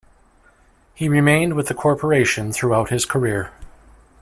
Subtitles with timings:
[0.95, 3.51] He remained with the corporation throughout his career.